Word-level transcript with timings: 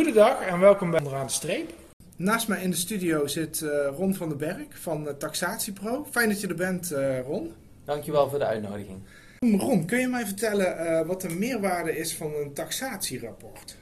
Goedendag 0.00 0.40
en 0.40 0.60
welkom 0.60 0.90
bij 0.90 0.98
Onderaan 0.98 1.26
de 1.26 1.32
Streep. 1.32 1.74
Naast 2.16 2.48
mij 2.48 2.62
in 2.62 2.70
de 2.70 2.76
studio 2.76 3.26
zit 3.26 3.60
uh, 3.60 3.70
Ron 3.96 4.14
van 4.14 4.28
den 4.28 4.38
Berg 4.38 4.80
van 4.80 5.06
uh, 5.06 5.12
TaxatiePro. 5.12 6.06
Fijn 6.10 6.28
dat 6.28 6.40
je 6.40 6.48
er 6.48 6.54
bent, 6.54 6.92
uh, 6.92 7.20
Ron. 7.20 7.52
Dankjewel 7.84 8.28
voor 8.30 8.38
de 8.38 8.44
uitnodiging. 8.44 8.98
Ron, 9.38 9.86
kun 9.86 9.98
je 9.98 10.08
mij 10.08 10.26
vertellen 10.26 11.06
wat 11.06 11.20
de 11.20 11.28
meerwaarde 11.28 11.96
is 11.96 12.16
van 12.16 12.34
een 12.34 12.52
taxatierapport? 12.52 13.76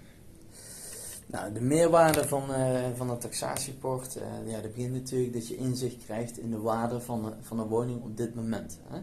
Nou, 1.26 1.52
de 1.52 1.60
meerwaarde 1.60 2.28
van, 2.28 2.42
van 2.96 3.10
een 3.10 3.18
taxatierapport, 3.18 4.18
ja, 4.46 4.60
dat 4.60 4.74
begint 4.74 4.92
natuurlijk 4.92 5.32
dat 5.32 5.48
je 5.48 5.56
inzicht 5.56 6.04
krijgt 6.04 6.38
in 6.38 6.50
de 6.50 6.60
waarde 6.60 7.00
van, 7.00 7.34
van 7.42 7.58
een 7.58 7.68
woning 7.68 8.02
op 8.02 8.16
dit 8.16 8.34
moment. 8.34 8.78
Hè? 8.88 8.98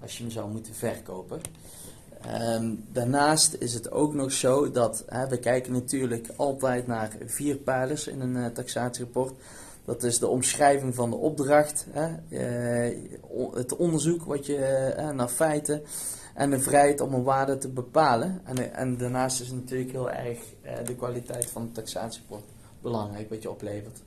Als 0.00 0.16
je 0.16 0.22
hem 0.22 0.32
zou 0.32 0.50
moeten 0.50 0.74
verkopen. 0.74 1.40
Um, 2.32 2.84
daarnaast 2.92 3.56
is 3.58 3.74
het 3.74 3.90
ook 3.90 4.14
nog 4.14 4.32
zo 4.32 4.70
dat 4.70 5.04
hè, 5.06 5.28
we 5.28 5.38
kijken 5.38 5.72
natuurlijk 5.72 6.28
altijd 6.36 6.86
naar 6.86 7.10
vier 7.26 7.56
pijlers 7.56 8.06
in 8.06 8.20
een 8.20 8.36
uh, 8.36 8.46
taxatierapport. 8.46 9.32
Dat 9.84 10.02
is 10.02 10.18
de 10.18 10.28
omschrijving 10.28 10.94
van 10.94 11.10
de 11.10 11.16
opdracht, 11.16 11.86
hè, 11.90 12.08
uh, 12.28 12.96
het 13.54 13.76
onderzoek 13.76 14.22
wat 14.22 14.46
je 14.46 14.94
uh, 14.98 15.10
naar 15.10 15.28
feiten 15.28 15.82
en 16.34 16.50
de 16.50 16.60
vrijheid 16.60 17.00
om 17.00 17.14
een 17.14 17.22
waarde 17.22 17.58
te 17.58 17.68
bepalen. 17.68 18.40
En, 18.44 18.74
en 18.74 18.96
daarnaast 18.96 19.40
is 19.40 19.50
natuurlijk 19.50 19.90
heel 19.90 20.10
erg 20.10 20.38
de 20.84 20.94
kwaliteit 20.94 21.46
van 21.46 21.62
het 21.62 21.74
taxatierapport 21.74 22.44
belangrijk 22.82 23.28
wat 23.28 23.42
je 23.42 23.50
oplevert. 23.50 24.00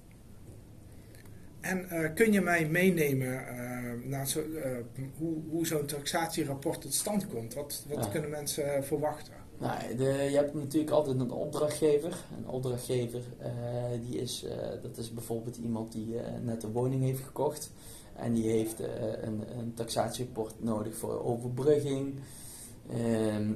En 1.68 1.86
uh, 1.92 2.14
kun 2.14 2.32
je 2.32 2.42
mij 2.42 2.68
meenemen 2.68 3.28
uh, 3.28 4.10
naar 4.10 4.28
zo, 4.28 4.40
uh, 4.40 4.66
hoe, 5.18 5.36
hoe 5.50 5.68
zo'n 5.68 5.86
taxatierapport 5.86 6.82
tot 6.82 6.94
stand 6.94 7.28
komt? 7.28 7.54
Wat, 7.54 7.84
wat 7.88 8.04
ja. 8.04 8.12
kunnen 8.12 8.30
mensen 8.30 8.84
verwachten? 8.84 9.34
Nou, 9.60 9.96
de, 9.96 10.04
je 10.04 10.36
hebt 10.36 10.54
natuurlijk 10.54 10.92
altijd 10.92 11.20
een 11.20 11.32
opdrachtgever. 11.32 12.18
Een 12.38 12.48
opdrachtgever 12.48 13.22
die 14.02 14.22
is, 14.22 14.46
dat 14.82 14.98
is 14.98 15.14
bijvoorbeeld 15.14 15.58
iemand 15.58 15.92
die 15.92 16.16
net 16.44 16.64
een 16.64 16.72
woning 16.72 17.04
heeft 17.04 17.24
gekocht. 17.24 17.72
En 18.16 18.34
die 18.34 18.50
heeft 18.50 18.80
een, 19.22 19.44
een 19.60 19.74
taxatierapport 19.74 20.64
nodig 20.64 20.96
voor 20.96 21.26
overbrugging. 21.26 22.20
Ehm, 22.90 23.54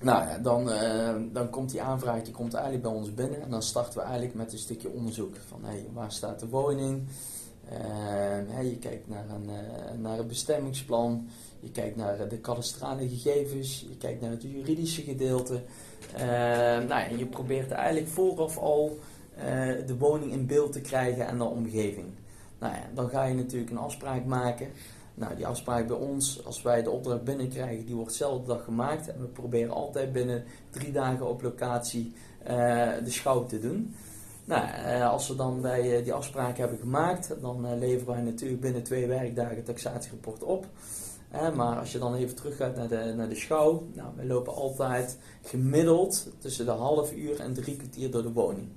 nou 0.00 0.28
ja, 0.28 0.38
dan, 0.38 0.70
dan 1.32 1.50
komt 1.50 1.70
die 1.70 1.82
aanvraag 1.82 2.22
die 2.22 2.32
komt 2.32 2.54
eigenlijk 2.54 2.84
bij 2.84 2.92
ons 2.92 3.14
binnen. 3.14 3.42
En 3.42 3.50
dan 3.50 3.62
starten 3.62 3.98
we 3.98 4.04
eigenlijk 4.04 4.34
met 4.34 4.52
een 4.52 4.58
stukje 4.58 4.90
onderzoek. 4.90 5.36
Van 5.48 5.64
hey, 5.64 5.86
waar 5.92 6.12
staat 6.12 6.40
de 6.40 6.48
woning? 6.48 7.02
Uh, 7.72 8.70
je 8.70 8.78
kijkt 8.78 9.08
naar 9.08 9.24
een, 9.34 9.44
uh, 9.44 10.02
naar 10.02 10.18
een 10.18 10.26
bestemmingsplan, 10.26 11.28
je 11.60 11.70
kijkt 11.70 11.96
naar 11.96 12.28
de 12.28 12.38
kadastrale 12.38 13.08
gegevens, 13.08 13.86
je 13.88 13.96
kijkt 13.96 14.20
naar 14.20 14.30
het 14.30 14.42
juridische 14.42 15.02
gedeelte. 15.02 15.62
Uh, 16.14 16.20
nou, 16.88 16.90
en 16.90 17.18
je 17.18 17.26
probeert 17.26 17.70
eigenlijk 17.70 18.08
vooraf 18.08 18.58
al 18.58 18.98
de 19.86 19.96
woning 19.98 20.32
in 20.32 20.46
beeld 20.46 20.72
te 20.72 20.80
krijgen 20.80 21.26
en 21.26 21.38
de 21.38 21.44
omgeving. 21.44 22.06
Nou 22.58 22.72
ja, 22.74 22.82
dan 22.94 23.08
ga 23.08 23.24
je 23.24 23.34
natuurlijk 23.34 23.70
een 23.70 23.78
afspraak 23.78 24.24
maken. 24.24 24.68
Nou, 25.14 25.36
die 25.36 25.46
afspraak 25.46 25.86
bij 25.86 25.96
ons, 25.96 26.44
als 26.44 26.62
wij 26.62 26.82
de 26.82 26.90
opdracht 26.90 27.24
binnenkrijgen, 27.24 27.86
die 27.86 27.94
wordt 27.94 28.10
dezelfde 28.10 28.46
dag 28.46 28.64
gemaakt. 28.64 29.08
En 29.08 29.20
we 29.20 29.26
proberen 29.26 29.74
altijd 29.74 30.12
binnen 30.12 30.44
drie 30.70 30.92
dagen 30.92 31.28
op 31.28 31.42
locatie 31.42 32.12
de 33.04 33.10
schouw 33.10 33.46
te 33.46 33.60
doen. 33.60 33.94
Nou, 34.44 34.68
eh, 34.68 35.10
als 35.10 35.28
we 35.28 35.36
dan 35.36 35.60
bij 35.60 36.02
die 36.02 36.12
afspraak 36.12 36.56
hebben 36.56 36.78
gemaakt, 36.78 37.34
dan 37.40 37.66
eh, 37.66 37.78
leveren 37.78 38.14
wij 38.14 38.22
natuurlijk 38.22 38.60
binnen 38.60 38.82
twee 38.82 39.06
werkdagen 39.06 39.56
het 39.56 39.64
taxatierapport 39.64 40.42
op. 40.42 40.66
maar 41.54 41.78
als 41.78 41.92
je 41.92 41.98
dan 41.98 42.14
even 42.14 42.34
terug 42.34 42.56
gaat 42.56 42.76
naar 42.76 42.88
de, 42.88 43.12
naar 43.16 43.28
de 43.28 43.34
schouw, 43.34 43.82
nou, 43.94 44.08
we 44.16 44.26
lopen 44.26 44.54
altijd 44.54 45.18
gemiddeld 45.42 46.28
tussen 46.38 46.64
de 46.64 46.70
half 46.70 47.12
uur 47.12 47.40
en 47.40 47.54
drie 47.54 47.76
kwartier 47.76 48.10
door 48.10 48.22
de 48.22 48.32
woning. 48.32 48.68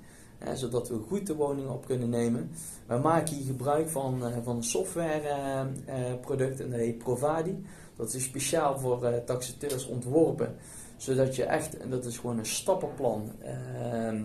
Zodat 0.53 0.89
we 0.89 0.99
goed 1.08 1.27
de 1.27 1.36
woning 1.36 1.70
op 1.70 1.86
kunnen 1.86 2.09
nemen. 2.09 2.52
We 2.87 2.98
maken 2.98 3.36
hier 3.36 3.45
gebruik 3.45 3.89
van, 3.89 4.27
uh, 4.27 4.37
van 4.43 4.55
een 4.55 4.64
softwareproduct, 4.64 6.59
en 6.59 6.70
dat 6.70 6.80
heet 6.80 6.98
Provadi. 6.98 7.64
Dat 7.95 8.14
is 8.14 8.23
speciaal 8.23 8.80
voor 8.80 9.23
taxateurs 9.25 9.87
ontworpen. 9.87 10.55
Zodat 10.98 11.36
je 11.36 11.43
echt, 11.43 11.77
en 11.77 11.89
dat 11.89 12.05
is 12.05 12.17
gewoon 12.17 12.37
een 12.37 12.45
stappenplan 12.45 13.31
ehm, 13.42 14.23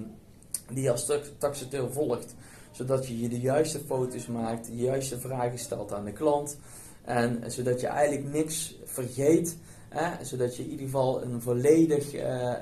die 0.72 0.90
als 0.90 1.10
taxateur 1.38 1.92
volgt. 1.92 2.34
Zodat 2.70 3.06
je 3.06 3.28
de 3.28 3.40
juiste 3.40 3.78
foto's 3.78 4.26
maakt, 4.26 4.66
de 4.66 4.76
juiste 4.76 5.20
vragen 5.20 5.58
stelt 5.58 5.92
aan 5.92 6.04
de 6.04 6.12
klant. 6.12 6.58
En 7.04 7.42
zodat 7.46 7.80
je 7.80 7.86
eigenlijk 7.86 8.32
niks 8.32 8.76
vergeet. 8.84 9.56
Zodat 10.22 10.56
je 10.56 10.62
in 10.62 10.70
ieder 10.70 10.84
geval 10.84 11.22
een 11.22 11.42
volledig 11.42 12.14
uh, 12.14 12.52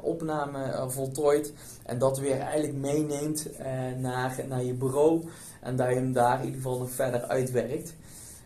opname 0.00 0.66
uh, 0.66 0.88
voltooit. 0.88 1.52
En 1.84 1.98
dat 1.98 2.18
weer 2.18 2.40
eigenlijk 2.40 2.74
meeneemt 2.74 3.48
naar, 3.96 4.40
naar 4.48 4.64
je 4.64 4.74
bureau. 4.74 5.28
En 5.60 5.76
dat 5.76 5.88
je 5.88 5.94
hem 5.94 6.12
daar 6.12 6.38
in 6.38 6.44
ieder 6.44 6.60
geval 6.60 6.78
nog 6.78 6.90
verder 6.90 7.22
uitwerkt. 7.22 7.94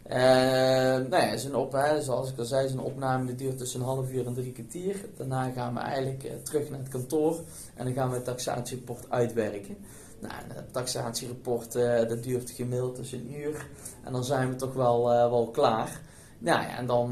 Nou 0.08 1.16
ja, 1.16 1.36
zijn 1.36 1.54
op, 1.54 1.96
zoals 2.00 2.30
ik 2.30 2.38
al 2.38 2.44
zei, 2.44 2.68
zijn 2.68 2.80
opname 2.80 3.34
duurt 3.34 3.58
tussen 3.58 3.80
een 3.80 3.86
half 3.86 4.12
uur 4.12 4.26
en 4.26 4.34
drie 4.34 4.52
kwartier. 4.52 4.96
Daarna 5.16 5.50
gaan 5.50 5.74
we 5.74 5.80
eigenlijk 5.80 6.44
terug 6.44 6.70
naar 6.70 6.78
het 6.78 6.88
kantoor 6.88 7.40
en 7.74 7.84
dan 7.84 7.94
gaan 7.94 8.08
we 8.08 8.14
het 8.14 8.24
taxatierapport 8.24 9.10
uitwerken. 9.10 9.76
Nou, 10.20 10.34
het 10.48 10.72
taxatierapport 10.72 11.72
dat 12.08 12.22
duurt 12.22 12.50
gemiddeld 12.50 12.94
tussen 12.94 13.18
een 13.18 13.40
uur 13.40 13.66
en 14.04 14.12
dan 14.12 14.24
zijn 14.24 14.48
we 14.48 14.56
toch 14.56 14.74
wel, 14.74 15.04
wel 15.04 15.50
klaar. 15.52 16.00
Nou 16.42 16.62
ja, 16.62 16.76
en 16.76 16.86
dan, 16.86 17.10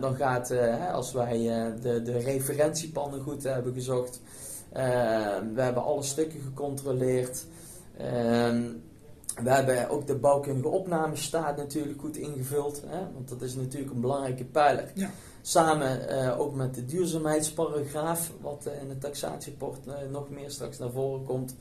dan 0.00 0.14
gaat, 0.14 0.52
als 0.92 1.12
wij 1.12 1.38
de, 1.80 2.02
de 2.02 2.18
referentiepannen 2.18 3.20
goed 3.20 3.42
hebben 3.42 3.74
gezocht, 3.74 4.20
we 5.54 5.60
hebben 5.60 5.82
alle 5.84 6.02
stukken 6.02 6.40
gecontroleerd. 6.40 7.46
Ehm, 7.96 8.62
we 9.42 9.50
hebben 9.50 9.88
ook 9.88 10.06
de 10.06 10.14
bouwkundige 10.14 10.68
opnamestaat 10.68 11.56
natuurlijk 11.56 12.00
goed 12.00 12.16
ingevuld, 12.16 12.82
hè, 12.86 13.12
want 13.12 13.28
dat 13.28 13.42
is 13.42 13.54
natuurlijk 13.54 13.92
een 13.92 14.00
belangrijke 14.00 14.44
pijler. 14.44 14.90
Ja. 14.94 15.10
Samen 15.42 16.38
ook 16.38 16.54
met 16.54 16.74
de 16.74 16.84
duurzaamheidsparagraaf, 16.84 18.32
wat 18.40 18.68
in 18.80 18.88
het 18.88 19.00
taxatierapport 19.00 19.86
uh, 19.86 19.94
nog 20.10 20.30
meer 20.30 20.50
straks 20.50 20.78
naar 20.78 20.90
voren 20.90 21.24
komt. 21.24 21.54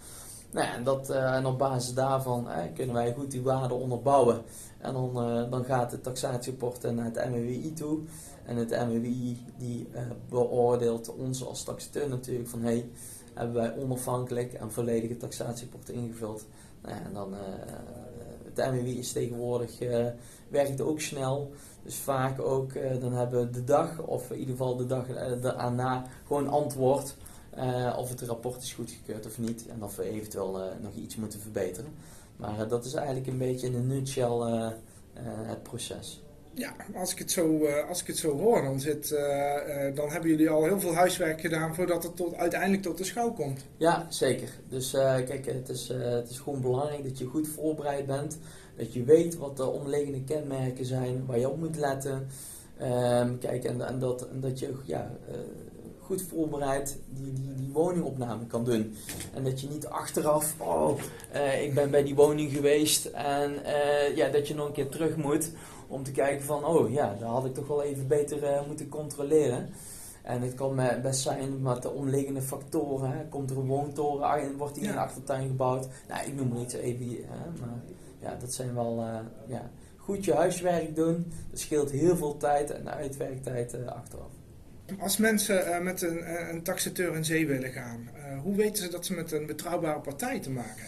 Nou 0.51 0.67
en, 0.67 0.83
dat, 0.83 1.09
en 1.09 1.45
op 1.45 1.57
basis 1.57 1.93
daarvan 1.93 2.47
kunnen 2.73 2.95
wij 2.95 3.13
goed 3.13 3.31
die 3.31 3.41
waarden 3.41 3.77
onderbouwen. 3.77 4.41
En 4.77 4.93
dan, 4.93 5.13
dan 5.49 5.63
gaat 5.65 5.91
het 5.91 6.03
taxatierapport 6.03 6.93
naar 6.93 7.05
het 7.05 7.29
MWI 7.29 7.73
toe. 7.73 7.99
En 8.45 8.55
het 8.55 8.69
MWI 8.69 9.37
die 9.57 9.89
beoordeelt 10.29 11.15
ons 11.15 11.45
als 11.45 11.63
taxateur 11.63 12.09
natuurlijk 12.09 12.49
van 12.49 12.61
hey, 12.61 12.89
hebben 13.33 13.55
wij 13.55 13.75
onafhankelijk 13.77 14.53
en 14.53 14.71
volledige 14.71 15.17
taxatierapport 15.17 15.89
ingevuld. 15.89 16.45
Nou 16.81 16.95
en 16.95 17.13
dan, 17.13 17.33
uh, 17.33 17.39
het 18.53 18.71
MWI 18.71 18.99
is 18.99 19.11
tegenwoordig, 19.11 19.81
uh, 19.81 20.05
werkt 20.49 20.81
ook 20.81 20.99
snel. 20.99 21.51
Dus 21.83 21.95
vaak 21.95 22.41
ook, 22.41 22.73
uh, 22.73 23.01
dan 23.01 23.13
hebben 23.13 23.39
we 23.39 23.49
de 23.49 23.63
dag, 23.63 24.01
of 24.01 24.31
in 24.31 24.39
ieder 24.39 24.55
geval 24.55 24.75
de 24.75 24.85
dag 24.85 25.05
daarna, 25.41 26.05
gewoon 26.27 26.47
antwoord. 26.47 27.15
Of 27.97 28.09
het 28.09 28.21
rapport 28.21 28.63
is 28.63 28.73
goedgekeurd 28.73 29.25
of 29.25 29.37
niet. 29.37 29.65
En 29.67 29.83
of 29.83 29.95
we 29.95 30.03
eventueel 30.03 30.59
nog 30.81 30.93
iets 30.95 31.15
moeten 31.15 31.39
verbeteren. 31.39 31.91
Maar 32.35 32.67
dat 32.67 32.85
is 32.85 32.93
eigenlijk 32.93 33.27
een 33.27 33.37
beetje 33.37 33.67
in 33.67 33.75
een 33.75 33.87
nutshell 33.87 34.71
het 35.23 35.63
proces. 35.63 36.21
Ja, 36.53 36.75
als 36.95 37.11
ik 37.11 37.19
het 37.19 37.31
zo, 37.31 37.65
als 37.67 38.01
ik 38.01 38.07
het 38.07 38.17
zo 38.17 38.37
hoor, 38.37 38.61
dan, 38.61 38.79
zit, 38.79 39.09
dan 39.95 40.09
hebben 40.09 40.29
jullie 40.29 40.49
al 40.49 40.63
heel 40.63 40.79
veel 40.79 40.93
huiswerk 40.93 41.41
gedaan 41.41 41.75
voordat 41.75 42.03
het 42.03 42.15
tot, 42.15 42.35
uiteindelijk 42.35 42.81
tot 42.81 42.97
de 42.97 43.03
schouw 43.03 43.31
komt. 43.33 43.65
Ja, 43.77 44.05
zeker. 44.09 44.49
Dus 44.69 44.91
kijk, 44.91 45.45
het 45.45 45.69
is, 45.69 45.87
het 45.87 46.29
is 46.29 46.39
gewoon 46.39 46.61
belangrijk 46.61 47.03
dat 47.03 47.17
je 47.17 47.25
goed 47.25 47.47
voorbereid 47.47 48.05
bent. 48.05 48.37
Dat 48.77 48.93
je 48.93 49.03
weet 49.03 49.37
wat 49.37 49.57
de 49.57 49.65
onderliggende 49.65 50.23
kenmerken 50.23 50.85
zijn, 50.85 51.25
waar 51.25 51.39
je 51.39 51.49
op 51.49 51.57
moet 51.57 51.77
letten. 51.77 52.27
Um, 52.81 53.39
kijk, 53.39 53.63
en, 53.63 53.87
en, 53.87 53.99
dat, 53.99 54.27
en 54.27 54.39
dat 54.39 54.59
je 54.59 54.73
ja, 54.83 55.11
goed 56.11 56.27
voorbereid 56.29 56.97
die, 57.09 57.33
die, 57.33 57.55
die 57.55 57.71
woningopname 57.71 58.45
kan 58.45 58.65
doen. 58.65 58.95
En 59.33 59.43
dat 59.43 59.61
je 59.61 59.67
niet 59.69 59.87
achteraf, 59.87 60.55
oh, 60.57 60.99
ik 61.61 61.73
ben 61.73 61.91
bij 61.91 62.03
die 62.03 62.15
woning 62.15 62.51
geweest 62.51 63.05
en 63.05 63.53
ja, 64.15 64.29
dat 64.29 64.47
je 64.47 64.55
nog 64.55 64.67
een 64.67 64.73
keer 64.73 64.89
terug 64.89 65.15
moet 65.15 65.51
om 65.87 66.03
te 66.03 66.11
kijken 66.11 66.45
van, 66.45 66.65
oh 66.65 66.91
ja, 66.91 67.15
daar 67.19 67.29
had 67.29 67.45
ik 67.45 67.53
toch 67.53 67.67
wel 67.67 67.83
even 67.83 68.07
beter 68.07 68.43
uh, 68.43 68.67
moeten 68.67 68.89
controleren. 68.89 69.69
En 70.23 70.41
het 70.41 70.53
kan 70.53 70.79
best 71.01 71.21
zijn 71.21 71.61
met 71.61 71.81
de 71.81 71.91
omliggende 71.91 72.41
factoren. 72.41 73.11
Hè. 73.11 73.27
Komt 73.29 73.49
er 73.49 73.57
een 73.57 73.67
woontoren 73.67 74.41
in, 74.41 74.57
wordt 74.57 74.75
die 74.75 74.83
in 74.83 74.91
de 74.91 74.99
achtertuin 74.99 75.47
gebouwd? 75.47 75.87
Nou, 76.07 76.27
ik 76.27 76.35
noem 76.35 76.55
er 76.55 76.61
iets 76.61 76.73
even, 76.73 77.07
hè, 77.07 77.59
maar 77.59 77.81
ja, 78.19 78.35
dat 78.39 78.53
zijn 78.53 78.73
wel, 78.73 79.03
ja, 79.47 79.69
goed 79.97 80.25
je 80.25 80.33
huiswerk 80.33 80.95
doen. 80.95 81.31
Dat 81.49 81.59
scheelt 81.59 81.91
heel 81.91 82.15
veel 82.17 82.37
tijd 82.37 82.71
en 82.71 82.91
uitwerktijd 82.91 83.77
achteraf. 83.87 84.31
Als 84.99 85.17
mensen 85.17 85.83
met 85.83 86.01
een, 86.01 86.49
een 86.49 86.63
taxateur 86.63 87.15
in 87.15 87.25
zee 87.25 87.47
willen 87.47 87.71
gaan, 87.71 88.09
hoe 88.43 88.55
weten 88.55 88.83
ze 88.83 88.89
dat 88.89 89.05
ze 89.05 89.13
met 89.13 89.31
een 89.31 89.45
betrouwbare 89.45 89.99
partij 89.99 90.39
te 90.39 90.49
maken 90.49 90.83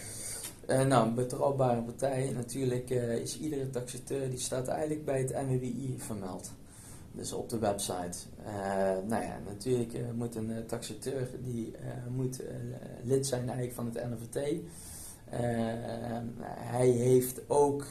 hebben? 0.67 0.87
Nou, 0.87 1.07
een 1.07 1.15
betrouwbare 1.15 1.81
partij. 1.81 2.31
Natuurlijk 2.35 2.89
is 3.23 3.39
iedere 3.39 3.69
taxateur 3.69 4.29
die 4.29 4.39
staat 4.39 4.67
eigenlijk 4.67 5.05
bij 5.05 5.19
het 5.19 5.33
MWI 5.47 5.95
vermeld. 5.97 6.51
dus 7.11 7.33
op 7.33 7.49
de 7.49 7.59
website. 7.59 8.17
nou 9.07 9.23
ja, 9.23 9.39
natuurlijk 9.45 9.93
moet 10.13 10.35
een 10.35 10.65
taxateur 10.67 11.27
die 11.43 11.75
moet 12.15 12.41
lid 13.03 13.27
zijn 13.27 13.49
eigenlijk 13.49 13.73
van 13.73 13.85
het 13.85 14.03
NFT. 14.09 14.39
hij 16.45 16.87
heeft 16.87 17.41
ook, 17.47 17.85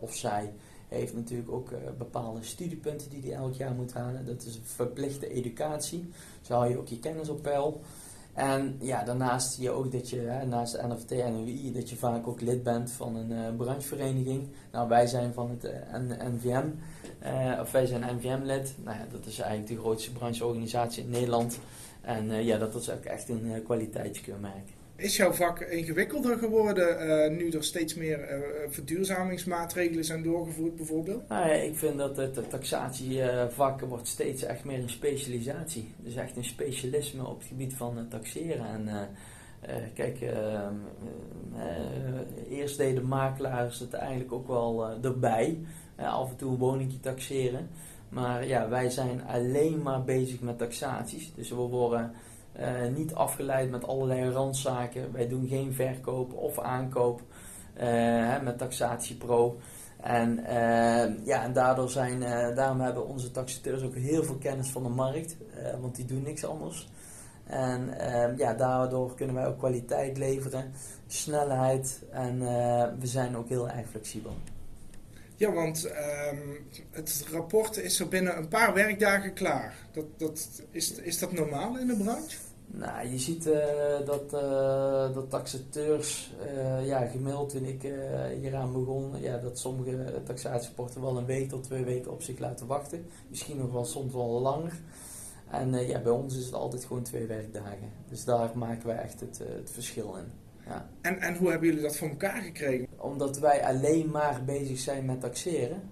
of 0.00 0.14
zij, 0.14 0.52
heeft 0.88 1.14
natuurlijk 1.14 1.50
ook 1.50 1.70
bepaalde 1.98 2.42
studiepunten 2.42 3.10
die 3.10 3.22
hij 3.22 3.32
elk 3.32 3.54
jaar 3.54 3.74
moet 3.74 3.92
halen. 3.92 4.26
Dat 4.26 4.42
is 4.42 4.54
een 4.54 4.64
verplichte 4.64 5.28
educatie. 5.28 6.10
Zo 6.42 6.54
hou 6.54 6.70
je 6.70 6.78
ook 6.78 6.88
je 6.88 6.98
kennis 6.98 7.28
op 7.28 7.42
peil. 7.42 7.80
En 8.38 8.76
ja, 8.80 9.04
daarnaast 9.04 9.52
zie 9.52 9.62
je 9.62 9.70
ook 9.70 9.92
dat 9.92 10.10
je, 10.10 10.20
hè, 10.20 10.46
naast 10.46 10.72
de 10.72 10.86
NFT 10.86 11.10
en 11.10 11.34
UI, 11.34 11.72
dat 11.72 11.90
je 11.90 11.96
vaak 11.96 12.26
ook 12.26 12.40
lid 12.40 12.62
bent 12.62 12.90
van 12.90 13.16
een 13.16 13.30
uh, 13.30 13.56
branchevereniging. 13.56 14.48
Nou, 14.72 14.88
wij 14.88 15.06
zijn 15.06 15.32
van 15.32 15.50
het 15.50 15.64
eh, 15.64 16.28
NVM, 16.34 16.66
eh, 17.18 17.58
of 17.60 17.70
wij 17.70 17.86
zijn 17.86 18.16
NVM-lid. 18.16 18.74
Nou 18.84 18.96
ja, 18.96 19.06
dat 19.10 19.26
is 19.26 19.38
eigenlijk 19.38 19.70
de 19.70 19.78
grootste 19.78 20.12
brancheorganisatie 20.12 21.02
in 21.02 21.10
Nederland. 21.10 21.58
En 22.00 22.44
ja, 22.44 22.58
dat 22.58 22.74
is 22.74 22.90
ook 22.90 23.04
echt 23.04 23.28
een 23.28 23.62
kwaliteitskeurmerk. 23.64 24.77
Is 24.98 25.16
jouw 25.16 25.32
vak 25.32 25.60
ingewikkelder 25.60 26.38
geworden 26.38 27.06
uh, 27.06 27.36
nu 27.36 27.50
er 27.50 27.64
steeds 27.64 27.94
meer 27.94 28.18
uh, 28.18 28.46
verduurzamingsmaatregelen 28.68 30.04
zijn 30.04 30.22
doorgevoerd 30.22 30.76
bijvoorbeeld? 30.76 31.28
Nou 31.28 31.50
ik 31.50 31.76
vind 31.76 31.98
dat 31.98 32.16
het 32.16 32.50
taxatievak 32.50 33.80
wordt 33.80 34.08
steeds 34.08 34.42
echt 34.42 34.64
meer 34.64 34.78
een 34.78 34.90
specialisatie. 34.90 35.94
Dus 35.96 36.14
echt 36.14 36.36
een 36.36 36.44
specialisme 36.44 37.26
op 37.26 37.38
het 37.38 37.48
gebied 37.48 37.74
van 37.74 38.06
taxeren. 38.08 38.66
En 38.66 39.08
kijk, 39.94 40.20
ehm, 40.20 40.74
eerst 42.50 42.76
deden 42.76 43.06
makelaars 43.06 43.78
het 43.78 43.92
eigenlijk 43.92 44.32
ook 44.32 44.46
wel 44.46 45.02
erbij. 45.02 45.58
af 45.96 46.30
en 46.30 46.36
toe 46.36 46.50
een 46.50 46.58
woningje 46.58 47.00
taxeren. 47.00 47.68
Maar 48.08 48.46
ja, 48.46 48.68
wij 48.68 48.90
zijn 48.90 49.22
alleen 49.26 49.82
maar 49.82 50.04
bezig 50.04 50.40
met 50.40 50.58
taxaties. 50.58 51.32
Dus 51.34 51.48
we 51.48 51.56
worden 51.56 52.12
uh, 52.60 52.88
niet 52.94 53.14
afgeleid 53.14 53.70
met 53.70 53.86
allerlei 53.86 54.30
randzaken. 54.30 55.12
Wij 55.12 55.28
doen 55.28 55.48
geen 55.48 55.72
verkoop 55.72 56.32
of 56.32 56.58
aankoop 56.58 57.22
uh, 57.80 58.42
met 58.42 58.58
Taxatie 58.58 59.16
Pro. 59.16 59.58
En, 60.00 60.38
uh, 60.38 61.26
ja, 61.26 61.42
en 61.42 61.52
daardoor 61.52 61.90
zijn, 61.90 62.20
daarom 62.54 62.80
hebben 62.80 63.06
onze 63.06 63.30
taxateurs 63.30 63.82
ook 63.82 63.94
heel 63.94 64.24
veel 64.24 64.38
kennis 64.38 64.70
van 64.70 64.82
de 64.82 64.88
markt, 64.88 65.36
want 65.80 65.96
die 65.96 66.04
doen 66.04 66.22
niks 66.22 66.44
anders. 66.44 66.88
En 67.44 67.98
ehm, 67.98 68.36
ja, 68.36 68.54
daardoor 68.54 69.14
kunnen 69.14 69.34
wij 69.34 69.46
ook 69.46 69.58
kwaliteit 69.58 70.18
leveren, 70.18 70.72
snelheid 71.06 72.02
en 72.10 72.38
we 72.98 73.06
zijn 73.06 73.36
ook 73.36 73.48
heel 73.48 73.68
erg 73.68 73.88
flexibel. 73.88 74.36
Ja, 75.38 75.52
want 75.52 75.84
um, 75.84 76.66
het 76.90 77.24
rapport 77.30 77.76
is 77.76 78.00
er 78.00 78.08
binnen 78.08 78.36
een 78.36 78.48
paar 78.48 78.74
werkdagen 78.74 79.34
klaar. 79.34 79.74
Dat, 79.92 80.04
dat, 80.16 80.62
is, 80.70 80.92
is 80.92 81.18
dat 81.18 81.32
normaal 81.32 81.78
in 81.78 81.86
de 81.86 81.96
branche? 81.96 82.36
Nou, 82.70 83.08
je 83.08 83.18
ziet 83.18 83.46
uh, 83.46 83.56
dat, 84.04 84.34
uh, 84.34 85.14
dat 85.14 85.30
taxateurs, 85.30 86.32
uh, 86.54 86.86
ja, 86.86 87.06
gemiddeld 87.06 87.50
toen 87.50 87.64
ik 87.64 87.92
hieraan 88.40 88.72
begon, 88.72 89.20
ja, 89.20 89.38
dat 89.38 89.58
sommige 89.58 90.22
taxatieporten 90.24 91.00
wel 91.00 91.16
een 91.16 91.26
week 91.26 91.48
tot 91.48 91.62
twee 91.62 91.84
weken 91.84 92.12
op 92.12 92.22
zich 92.22 92.38
laten 92.38 92.66
wachten. 92.66 93.06
Misschien 93.28 93.56
nog 93.56 93.72
wel 93.72 93.84
soms 93.84 94.12
wel 94.12 94.40
langer. 94.40 94.72
En 95.50 95.86
ja, 95.86 96.00
bij 96.00 96.12
ons 96.12 96.36
is 96.36 96.44
het 96.44 96.54
altijd 96.54 96.84
gewoon 96.84 97.02
twee 97.02 97.26
werkdagen. 97.26 97.88
Dus 98.08 98.24
daar 98.24 98.50
maken 98.54 98.86
wij 98.86 98.96
echt 98.96 99.20
het, 99.20 99.38
het 99.38 99.70
verschil 99.70 100.16
in. 100.16 100.32
Ja. 100.66 100.88
En, 101.00 101.20
en 101.20 101.36
hoe 101.36 101.50
hebben 101.50 101.68
jullie 101.68 101.82
dat 101.82 101.96
voor 101.96 102.08
elkaar 102.08 102.42
gekregen? 102.42 102.86
Omdat 102.96 103.38
wij 103.38 103.64
alleen 103.64 104.10
maar 104.10 104.42
bezig 104.44 104.78
zijn 104.78 105.04
met 105.04 105.20
taxeren. 105.20 105.82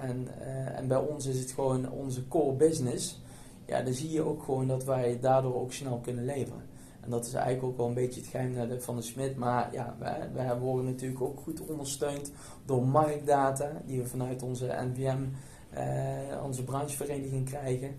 en, 0.00 0.28
en 0.74 0.88
bij 0.88 0.98
ons 0.98 1.26
is 1.26 1.38
het 1.40 1.50
gewoon 1.50 1.90
onze 1.90 2.28
core 2.28 2.56
business 2.56 3.20
ja, 3.68 3.82
dan 3.82 3.92
zie 3.92 4.10
je 4.10 4.22
ook 4.22 4.42
gewoon 4.42 4.66
dat 4.66 4.84
wij 4.84 5.18
daardoor 5.20 5.54
ook 5.54 5.72
snel 5.72 5.98
kunnen 5.98 6.24
leveren. 6.24 6.62
En 7.00 7.10
dat 7.10 7.26
is 7.26 7.34
eigenlijk 7.34 7.64
ook 7.64 7.76
wel 7.76 7.86
een 7.86 7.94
beetje 7.94 8.20
het 8.20 8.30
geheim 8.30 8.80
van 8.80 8.96
de 8.96 9.02
Smit. 9.02 9.36
Maar 9.36 9.68
ja, 9.72 9.96
wij, 10.32 10.58
worden 10.58 10.86
natuurlijk 10.86 11.20
ook 11.20 11.40
goed 11.40 11.60
ondersteund 11.60 12.32
door 12.64 12.86
marktdata 12.86 13.72
die 13.86 14.00
we 14.00 14.06
vanuit 14.06 14.42
onze 14.42 14.66
NVM, 14.66 15.24
eh, 15.70 16.44
onze 16.44 16.64
branchevereniging 16.64 17.44
krijgen. 17.48 17.96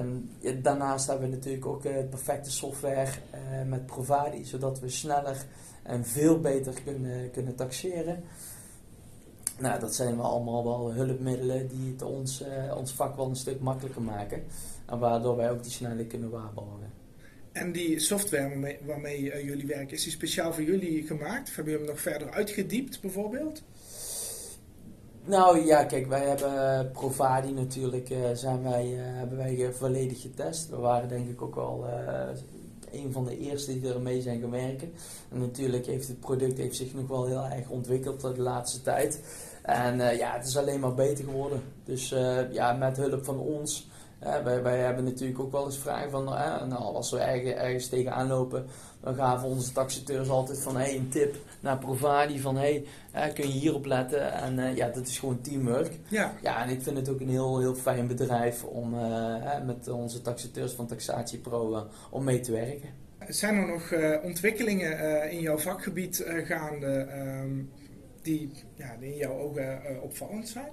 Um, 0.00 0.30
daarnaast 0.62 1.06
hebben 1.06 1.30
we 1.30 1.34
natuurlijk 1.34 1.66
ook 1.66 1.84
uh, 1.84 1.92
perfecte 2.10 2.50
software 2.50 3.10
uh, 3.34 3.68
met 3.68 3.86
Provadi, 3.86 4.44
zodat 4.44 4.80
we 4.80 4.88
sneller 4.88 5.44
en 5.82 6.04
veel 6.04 6.40
beter 6.40 6.82
kunnen, 6.84 7.30
kunnen 7.30 7.54
taxeren. 7.54 8.22
Nou, 9.58 9.80
dat 9.80 9.94
zijn 9.94 10.16
wel 10.16 10.26
allemaal 10.26 10.64
wel 10.64 10.92
hulpmiddelen 10.92 11.68
die 11.68 11.92
het 11.92 12.02
ons, 12.02 12.42
uh, 12.42 12.76
ons 12.76 12.92
vak 12.92 13.16
wel 13.16 13.28
een 13.28 13.36
stuk 13.36 13.60
makkelijker 13.60 14.02
maken. 14.02 14.44
En 14.86 14.98
waardoor 14.98 15.36
wij 15.36 15.50
ook 15.50 15.62
die 15.62 15.72
snelheid 15.72 16.06
kunnen 16.06 16.30
waarborgen. 16.30 16.92
En 17.52 17.72
die 17.72 17.98
software 17.98 18.48
waarmee, 18.48 18.78
waarmee 18.86 19.20
uh, 19.20 19.44
jullie 19.44 19.66
werken, 19.66 19.96
is 19.96 20.02
die 20.02 20.12
speciaal 20.12 20.52
voor 20.52 20.62
jullie 20.62 21.06
gemaakt? 21.06 21.48
Of 21.48 21.54
hebben 21.54 21.72
jullie 21.72 21.86
hem 21.86 21.94
nog 21.94 22.04
verder 22.04 22.30
uitgediept 22.30 23.00
bijvoorbeeld? 23.00 23.62
Nou 25.24 25.64
ja, 25.64 25.84
kijk, 25.84 26.06
wij 26.06 26.26
hebben 26.26 26.90
Provadi 26.90 27.52
natuurlijk, 27.52 28.10
uh, 28.10 28.18
zijn 28.32 28.62
wij, 28.62 28.86
hebben 28.86 29.36
wij 29.36 29.72
volledig 29.72 30.20
getest. 30.20 30.68
We 30.68 30.76
waren 30.76 31.08
denk 31.08 31.28
ik 31.28 31.42
ook 31.42 31.54
wel 31.54 31.86
een 32.92 33.12
van 33.12 33.24
de 33.24 33.38
eerste 33.38 33.80
die 33.80 33.92
ermee 33.92 34.22
zijn 34.22 34.40
gaan 34.40 34.50
werken. 34.50 34.92
En 35.32 35.38
natuurlijk 35.38 35.86
heeft 35.86 36.08
het 36.08 36.20
product 36.20 36.58
heeft 36.58 36.76
zich 36.76 36.94
nog 36.94 37.08
wel 37.08 37.26
heel 37.26 37.44
erg 37.44 37.68
ontwikkeld 37.68 38.20
de 38.20 38.42
laatste 38.42 38.82
tijd. 38.82 39.20
En 39.62 39.96
ja, 40.16 40.32
het 40.32 40.46
is 40.46 40.56
alleen 40.56 40.80
maar 40.80 40.94
beter 40.94 41.24
geworden. 41.24 41.62
Dus 41.84 42.08
ja, 42.50 42.72
met 42.72 42.96
hulp 42.96 43.24
van 43.24 43.38
ons 43.38 43.87
wij, 44.18 44.62
wij, 44.62 44.78
hebben 44.78 45.04
natuurlijk 45.04 45.38
ook 45.38 45.52
wel 45.52 45.64
eens 45.64 45.78
vragen 45.78 46.10
van, 46.10 46.22
uh, 46.22 46.64
nou, 46.64 46.82
als 46.82 47.10
we 47.10 47.18
ergens, 47.18 47.54
ergens 47.54 47.88
tegenaan 47.88 48.26
lopen, 48.26 48.66
dan 49.00 49.14
gaven 49.14 49.48
onze 49.48 49.72
taxateurs 49.72 50.28
altijd 50.28 50.60
van, 50.60 50.76
hey, 50.76 50.96
een 50.96 51.08
tip 51.08 51.36
naar 51.60 51.78
Provadi 51.78 52.40
van, 52.40 52.56
hey, 52.56 52.84
kun 53.34 53.46
je 53.46 53.58
hierop 53.58 53.84
letten? 53.84 54.32
En 54.32 54.58
uh, 54.58 54.76
ja, 54.76 54.88
dat 54.88 55.06
is 55.06 55.18
gewoon 55.18 55.40
teamwork. 55.40 55.98
Ja. 56.08 56.34
ja, 56.42 56.62
en 56.62 56.68
ik 56.68 56.82
vind 56.82 56.96
het 56.96 57.08
ook 57.08 57.20
een 57.20 57.28
heel, 57.28 57.58
heel 57.58 57.74
fijn 57.74 58.06
bedrijf 58.06 58.64
om 58.64 58.94
uh, 58.94 59.64
met 59.66 59.88
onze 59.88 60.20
taxateurs 60.20 60.72
van 60.72 60.86
Taxatie 60.86 61.38
Pro 61.38 61.86
om 62.10 62.24
mee 62.24 62.40
te 62.40 62.52
werken. 62.52 62.88
Zijn 63.28 63.56
er 63.56 63.66
nog 63.66 63.92
ontwikkelingen 64.22 65.30
in 65.30 65.40
jouw 65.40 65.58
vakgebied 65.58 66.24
gaande 66.26 66.86
ehm, 66.86 67.62
die, 68.22 68.50
ja, 68.74 68.96
die 69.00 69.10
in 69.10 69.16
jouw 69.16 69.38
ogen 69.38 69.80
opvallend 70.02 70.48
zijn? 70.48 70.70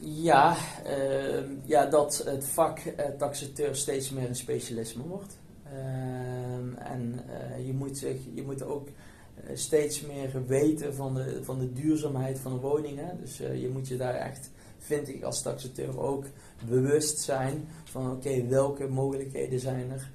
Ja, 0.00 0.56
uh, 0.86 1.40
ja, 1.64 1.86
dat 1.86 2.22
het 2.24 2.46
vak 2.46 2.80
taxateur 3.18 3.76
steeds 3.76 4.10
meer 4.10 4.28
een 4.28 4.36
specialisme 4.36 5.02
wordt. 5.02 5.36
Uh, 5.72 6.90
en 6.92 7.20
uh, 7.28 7.66
je, 7.66 7.72
moet 7.72 7.98
zich, 7.98 8.16
je 8.34 8.42
moet 8.42 8.62
ook 8.62 8.88
eh, 9.34 9.56
steeds 9.56 10.00
meer 10.00 10.46
weten 10.46 10.94
van 10.94 11.14
de, 11.14 11.38
van 11.42 11.58
de 11.58 11.72
duurzaamheid 11.72 12.38
van 12.38 12.52
de 12.52 12.58
woningen. 12.58 13.18
Dus 13.20 13.36
je 13.36 13.70
moet 13.72 13.88
je 13.88 13.96
daar 13.96 14.14
echt, 14.14 14.50
vind 14.78 15.08
ik 15.08 15.22
als 15.22 15.42
taxateur 15.42 16.00
ook, 16.00 16.24
bewust 16.68 17.18
zijn 17.18 17.68
van 17.84 18.12
oké, 18.12 18.46
welke 18.46 18.88
mogelijkheden 18.88 19.60
zijn 19.60 19.90
er. 19.90 20.10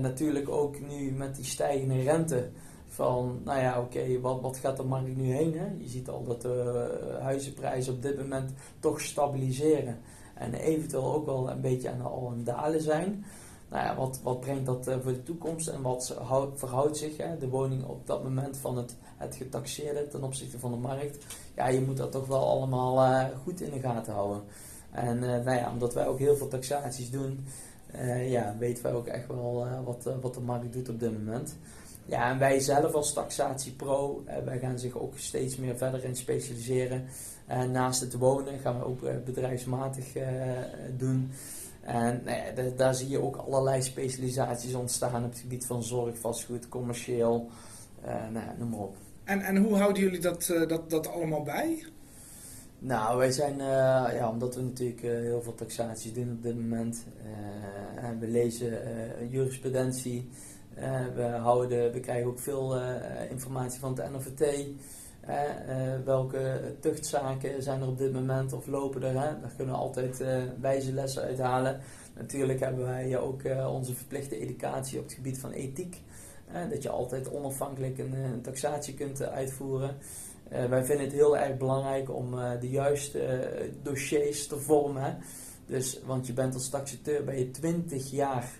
natuurlijk 0.00 0.48
ook 0.48 0.80
nu 0.80 1.12
met 1.12 1.36
die 1.36 1.44
stijgende 1.44 2.02
rente 2.02 2.48
van, 2.88 3.40
nou 3.44 3.60
ja, 3.60 3.80
oké, 3.80 4.20
wat, 4.20 4.40
wat 4.40 4.56
gaat 4.56 4.76
de 4.76 4.82
markt 4.82 5.16
nu 5.16 5.32
heen? 5.32 5.58
Hè? 5.58 5.66
Je 5.78 5.88
ziet 5.88 6.08
al 6.08 6.24
dat 6.24 6.42
de 6.42 7.18
huizenprijzen 7.20 7.94
op 7.94 8.02
dit 8.02 8.16
moment 8.16 8.52
toch 8.80 9.00
stabiliseren. 9.00 9.98
En 10.34 10.54
eventueel 10.54 11.14
ook 11.14 11.26
wel 11.26 11.50
een 11.50 11.60
beetje 11.60 11.90
aan 11.90 12.02
al 12.02 12.32
dalen 12.44 12.82
zijn. 12.82 13.24
Nou 13.70 13.84
ja, 13.84 13.96
wat, 13.96 14.20
wat 14.22 14.40
brengt 14.40 14.66
dat 14.66 14.86
eh, 14.86 14.96
voor 15.02 15.12
de 15.12 15.22
toekomst 15.22 15.68
en 15.68 15.82
wat 15.82 16.16
verhoudt 16.54 16.96
zich 16.96 17.16
hè, 17.16 17.38
de 17.38 17.48
woning 17.48 17.84
op 17.84 18.06
dat 18.06 18.22
moment 18.22 18.56
van 18.56 18.76
het, 18.76 18.96
het 19.16 19.34
getaxeerde 19.34 20.08
ten 20.08 20.22
opzichte 20.22 20.58
van 20.58 20.70
de 20.70 20.76
markt? 20.76 21.24
Ja, 21.56 21.68
je 21.68 21.80
moet 21.80 21.96
dat 21.96 22.12
toch 22.12 22.26
wel 22.26 22.48
allemaal 22.48 23.10
uh, 23.10 23.24
goed 23.42 23.60
in 23.60 23.70
de 23.70 23.80
gaten 23.80 24.12
houden. 24.12 24.42
En 24.90 25.18
nou 25.18 25.50
ja, 25.50 25.70
omdat 25.72 25.94
wij 25.94 26.06
ook 26.06 26.18
heel 26.18 26.36
veel 26.36 26.48
taxaties 26.48 27.10
doen, 27.10 27.44
ja, 28.26 28.54
weten 28.58 28.82
wij 28.82 28.92
ook 28.92 29.06
echt 29.06 29.26
wel 29.26 29.66
wat, 29.84 30.08
wat 30.20 30.34
de 30.34 30.40
markt 30.40 30.72
doet 30.72 30.88
op 30.88 31.00
dit 31.00 31.24
moment. 31.24 31.56
Ja, 32.08 32.30
en 32.30 32.38
wij 32.38 32.60
zelf 32.60 32.92
als 32.92 33.12
Taxatie 33.12 33.72
Pro, 33.72 34.22
eh, 34.26 34.36
wij 34.44 34.58
gaan 34.58 34.78
zich 34.78 34.98
ook 34.98 35.18
steeds 35.18 35.56
meer 35.56 35.76
verder 35.76 36.04
in 36.04 36.16
specialiseren. 36.16 37.04
Uh, 37.50 37.62
naast 37.62 38.00
het 38.00 38.14
wonen 38.14 38.58
gaan 38.58 38.78
we 38.78 38.84
ook 38.84 39.02
uh, 39.02 39.10
bedrijfsmatig 39.24 40.12
doen. 40.96 41.30
En 41.80 42.22
nou 42.24 42.74
daar 42.76 42.94
zie 42.94 43.08
je 43.08 43.22
ook 43.22 43.36
allerlei 43.36 43.82
specialisaties 43.82 44.74
ontstaan 44.74 45.24
op 45.24 45.30
het 45.30 45.38
gebied 45.38 45.66
van 45.66 45.82
zorg, 45.82 46.18
vastgoed, 46.18 46.68
commercieel, 46.68 47.48
nou 48.32 48.44
noem 48.58 48.68
maar 48.68 48.78
op. 48.78 48.96
En, 49.24 49.40
en 49.40 49.56
hoe 49.56 49.76
houden 49.76 50.02
jullie 50.02 50.20
dat, 50.20 50.54
dat, 50.68 50.90
dat 50.90 51.08
allemaal 51.08 51.42
bij? 51.42 51.84
Nou, 52.78 53.18
wij 53.18 53.30
zijn, 53.30 53.56
ja, 54.14 54.30
omdat 54.30 54.54
we 54.54 54.62
natuurlijk 54.62 55.00
heel 55.00 55.42
veel 55.42 55.54
taxaties 55.54 56.12
doen 56.12 56.30
op 56.30 56.42
dit 56.42 56.56
moment. 56.56 57.04
en 57.96 58.18
we 58.18 58.26
lezen 58.26 58.80
jurisprudentie, 59.30 60.28
we, 61.14 61.22
houden, 61.22 61.92
we 61.92 62.00
krijgen 62.00 62.26
ook 62.26 62.38
veel 62.38 62.76
uh, 62.76 63.30
informatie 63.30 63.80
van 63.80 63.98
het 63.98 64.10
NOVT. 64.10 64.66
welke 66.04 66.60
tuchtzaken 66.80 67.62
zijn 67.62 67.80
er 67.80 67.88
op 67.88 67.98
dit 67.98 68.12
moment 68.12 68.52
of 68.52 68.66
lopen 68.66 69.02
er? 69.02 69.08
Hè? 69.08 69.40
Daar 69.40 69.52
kunnen 69.56 69.74
we 69.74 69.80
altijd 69.80 70.24
wijze 70.60 70.92
lessen 70.92 71.22
uithalen. 71.22 71.80
Natuurlijk 72.16 72.60
hebben 72.60 72.84
wij 72.84 73.18
ook 73.18 73.42
onze 73.68 73.94
verplichte 73.94 74.38
educatie 74.38 74.98
op 74.98 75.04
het 75.04 75.12
gebied 75.12 75.40
van 75.40 75.50
ethiek. 75.50 76.02
dat 76.70 76.82
je 76.82 76.90
altijd 76.90 77.30
onafhankelijk 77.30 77.98
een, 77.98 78.14
een 78.14 78.42
taxatie 78.42 78.94
kunt 78.94 79.22
uitvoeren. 79.22 79.96
wij 80.48 80.84
vinden 80.84 81.04
het 81.04 81.14
heel 81.14 81.36
erg 81.36 81.56
belangrijk 81.56 82.14
om 82.14 82.30
de 82.60 82.68
juiste 82.68 83.50
dossiers 83.82 84.46
te 84.46 84.58
vormen. 84.58 85.18
Dus, 85.66 86.00
want 86.06 86.26
je 86.26 86.32
bent 86.32 86.54
als 86.54 86.68
taxateur 86.68 87.24
ben 87.24 87.38
je 87.38 87.50
20 87.50 88.10
jaar 88.10 88.50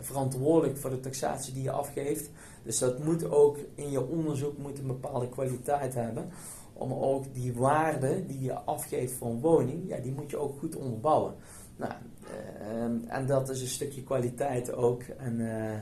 verantwoordelijk 0.00 0.78
voor 0.78 0.90
de 0.90 1.00
taxatie 1.00 1.52
die 1.52 1.62
je 1.62 1.70
afgeeft. 1.70 2.30
Dus 2.62 2.78
dat 2.78 3.04
moet 3.04 3.30
ook 3.30 3.56
in 3.74 3.90
je 3.90 4.06
onderzoek 4.06 4.58
moet 4.58 4.78
een 4.78 4.86
bepaalde 4.86 5.28
kwaliteit 5.28 5.94
hebben. 5.94 6.28
Om 6.72 6.92
ook 6.92 7.34
die 7.34 7.52
waarde 7.52 8.26
die 8.26 8.42
je 8.42 8.52
afgeeft 8.52 9.12
voor 9.12 9.28
een 9.28 9.40
woning, 9.40 9.88
ja, 9.88 9.96
die 9.96 10.12
moet 10.12 10.30
je 10.30 10.36
ook 10.36 10.58
goed 10.58 10.76
onderbouwen. 10.76 11.34
Nou, 11.76 11.92
uh, 12.22 13.16
en 13.16 13.26
dat 13.26 13.48
is 13.48 13.60
een 13.60 13.66
stukje 13.66 14.02
kwaliteit 14.02 14.72
ook. 14.72 15.02
En 15.02 15.40
uh, 15.40 15.72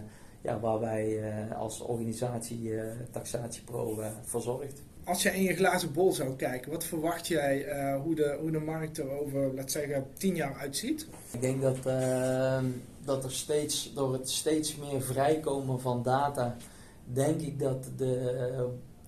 ja, 0.40 0.60
waar 0.60 0.80
wij 0.80 1.06
uh, 1.48 1.58
als 1.58 1.80
organisatie 1.80 2.72
Taxatiepro 3.10 4.00
voor 4.24 4.42
zorgt. 4.42 4.82
Als 5.04 5.22
je 5.22 5.30
in 5.30 5.42
je 5.42 5.54
glazen 5.54 5.92
bol 5.92 6.12
zou 6.12 6.36
kijken, 6.36 6.70
wat 6.70 6.84
verwacht 6.84 7.26
jij 7.26 7.66
hoe, 8.02 8.14
de, 8.14 8.36
hoe 8.40 8.50
de 8.50 8.58
markt 8.58 8.98
er 8.98 9.10
over, 9.10 9.54
laten 9.54 9.70
zeggen, 9.70 10.06
tien 10.18 10.34
jaar 10.34 10.54
uitziet? 10.54 11.06
Ik 11.30 11.40
denk 11.40 11.62
dat 11.62 11.86
ehm, 11.86 12.64
dat 13.06 13.24
er 13.24 13.32
steeds, 13.32 13.92
door 13.94 14.12
het 14.12 14.30
steeds 14.30 14.76
meer 14.76 15.02
vrijkomen 15.02 15.80
van 15.80 16.02
data, 16.02 16.56
denk 17.04 17.40
ik 17.40 17.58
dat 17.58 17.84
de 17.96 18.30
eh, 18.30 18.62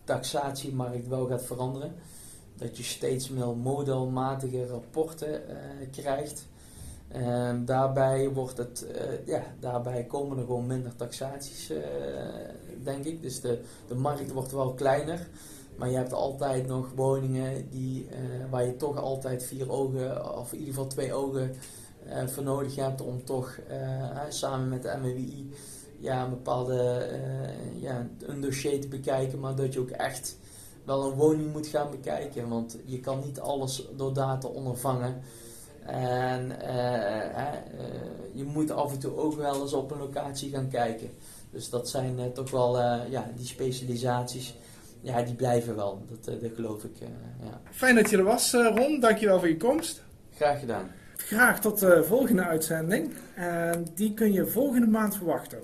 taxatiemarkt 0.04 1.08
wel 1.08 1.26
gaat 1.26 1.44
veranderen. 1.44 1.94
Dat 2.56 2.76
je 2.76 2.82
steeds 2.82 3.28
meer 3.28 3.56
modelmatige 3.56 4.66
rapporten 4.66 5.30
uh, 5.30 5.56
krijgt. 5.90 6.46
En 7.08 7.64
daarbij, 7.64 8.28
wordt 8.28 8.58
het, 8.58 8.86
uh, 8.94 9.26
ja, 9.26 9.42
daarbij 9.60 10.04
komen 10.04 10.38
er 10.38 10.44
gewoon 10.44 10.66
minder 10.66 10.96
taxaties, 10.96 11.72
denk 12.82 13.04
ik. 13.04 13.22
Dus 13.22 13.40
de, 13.40 13.60
de 13.88 13.94
markt 13.94 14.32
wordt 14.32 14.52
wel 14.52 14.74
kleiner. 14.74 15.28
Maar 15.76 15.90
je 15.90 15.96
hebt 15.96 16.12
altijd 16.12 16.66
nog 16.66 16.90
woningen 16.94 17.70
die, 17.70 18.08
waar 18.50 18.64
je 18.64 18.76
toch 18.76 18.96
altijd 18.96 19.42
vier 19.44 19.70
ogen, 19.70 20.38
of 20.38 20.52
in 20.52 20.58
ieder 20.58 20.74
geval 20.74 20.88
twee 20.88 21.12
ogen 21.12 21.54
voor 22.26 22.42
nodig 22.42 22.76
hebt 22.76 23.00
om 23.00 23.24
toch 23.24 23.58
uh, 23.70 24.20
samen 24.28 24.68
met 24.68 24.82
de 24.82 24.94
MWI 25.02 25.50
ja, 25.98 26.24
een 26.24 26.30
bepaalde 26.30 27.08
uh, 27.12 27.82
ja, 27.82 28.06
een 28.20 28.40
dossier 28.40 28.80
te 28.80 28.88
bekijken, 28.88 29.40
maar 29.40 29.54
dat 29.54 29.72
je 29.72 29.80
ook 29.80 29.90
echt 29.90 30.36
wel 30.84 31.04
een 31.04 31.16
woning 31.16 31.52
moet 31.52 31.66
gaan 31.66 31.90
bekijken. 31.90 32.48
Want 32.48 32.78
je 32.84 33.00
kan 33.00 33.22
niet 33.24 33.40
alles 33.40 33.88
door 33.96 34.12
data 34.12 34.48
ondervangen. 34.48 35.22
En 35.86 36.52
je 38.32 38.44
moet 38.44 38.70
af 38.70 38.92
en 38.92 38.98
toe 38.98 39.16
ook 39.16 39.34
wel 39.34 39.62
eens 39.62 39.72
op 39.72 39.90
een 39.90 39.98
locatie 39.98 40.50
gaan 40.50 40.68
kijken. 40.68 41.10
Dus 41.50 41.70
dat 41.70 41.88
zijn 41.88 42.32
toch 42.32 42.50
wel 42.50 42.78
ja, 43.10 43.30
die 43.36 43.46
specialisaties. 43.46 44.54
Ja, 45.00 45.22
die 45.22 45.34
blijven 45.34 45.76
wel. 45.76 46.02
Dat, 46.08 46.40
dat 46.40 46.50
geloof 46.54 46.84
ik. 46.84 46.96
ja. 47.42 47.60
Fijn 47.70 47.94
dat 47.94 48.10
je 48.10 48.16
er 48.16 48.24
was, 48.24 48.52
Ron. 48.52 49.00
Dankjewel 49.00 49.38
voor 49.38 49.48
je 49.48 49.56
komst. 49.56 50.02
Graag 50.34 50.60
gedaan. 50.60 50.90
Graag 51.25 51.60
tot 51.60 51.80
de 51.80 52.04
volgende 52.04 52.42
uitzending. 52.44 53.12
En 53.34 53.87
die 53.94 54.14
kun 54.14 54.32
je 54.32 54.46
volgende 54.46 54.87
maand 54.87 55.16
verwachten. 55.16 55.58